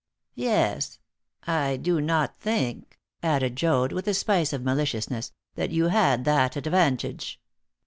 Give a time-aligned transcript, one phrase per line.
[0.33, 0.97] "Yes;
[1.45, 6.55] I do not think," added Joad, with a spice of maliciousness, "that you had that
[6.55, 7.39] advantage."